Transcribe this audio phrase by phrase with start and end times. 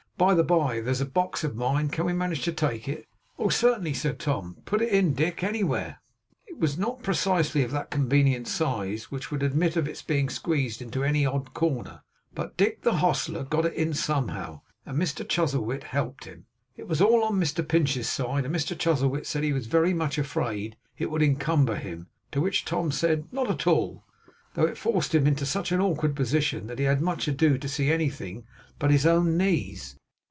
[0.17, 1.89] 'By the bye, there's a box of mine.
[1.89, 3.07] Can we manage to take it?'
[3.39, 4.55] 'Oh, certainly,' said Tom.
[4.65, 5.97] 'Put it in, Dick, anywhere!'
[6.45, 10.79] It was not precisely of that convenient size which would admit of its being squeezed
[10.79, 12.03] into any odd corner,
[12.35, 16.45] but Dick the hostler got it in somehow, and Mr Chuzzlewit helped him.
[16.77, 20.19] It was all on Mr Pinch's side, and Mr Chuzzlewit said he was very much
[20.19, 24.03] afraid it would encumber him; to which Tom said, 'Not at all;'
[24.53, 27.67] though it forced him into such an awkward position, that he had much ado to
[27.67, 28.45] see anything
[28.77, 29.97] but his own knees.